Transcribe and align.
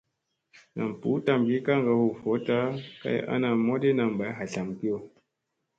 Nam 0.75 0.89
ɓuu 0.99 1.17
tamgii 1.25 1.63
kaŋga 1.65 1.91
huu 1.99 2.13
vooɗta 2.21 2.57
kay 3.01 3.17
ana 3.33 3.49
modiina 3.65 4.03
bay 4.17 4.31
hatlamkiyo. 4.37 4.97